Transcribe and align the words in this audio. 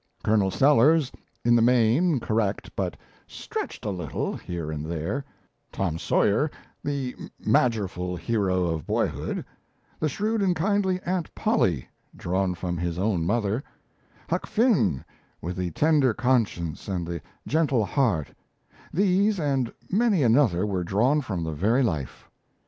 Colonel 0.23 0.49
Sellers, 0.49 1.11
in 1.45 1.55
the 1.55 1.61
main 1.61 2.19
correct 2.19 2.75
but 2.75 2.97
"stretched 3.27 3.85
a 3.85 3.91
little" 3.91 4.35
here 4.35 4.71
and 4.71 4.83
there; 4.83 5.23
Tom 5.71 5.99
Sawyer, 5.99 6.49
the 6.83 7.15
"magerful" 7.39 8.15
hero 8.17 8.63
of 8.65 8.87
boyhood; 8.87 9.45
the 9.99 10.09
shrewd 10.09 10.41
and 10.41 10.55
kindly 10.55 10.99
Aunt 11.05 11.29
Polly, 11.35 11.87
drawn 12.15 12.55
from 12.55 12.77
his 12.79 12.97
own 12.97 13.27
mother; 13.27 13.63
Huck 14.27 14.47
Finn, 14.47 15.05
with 15.39 15.55
the 15.55 15.69
tender 15.69 16.15
conscience 16.15 16.87
and 16.87 17.05
the 17.05 17.21
gentle 17.45 17.85
heart 17.85 18.33
these 18.91 19.39
and 19.39 19.71
many 19.91 20.23
another 20.23 20.65
were 20.65 20.83
drawn 20.83 21.21
from 21.21 21.43
the 21.43 21.53
very 21.53 21.83
life. 21.83 22.27